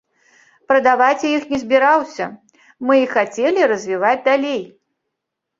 [0.71, 2.25] Прадаваць я іх не збіраўся,
[2.87, 4.61] мы іх хацелі развіваць далей.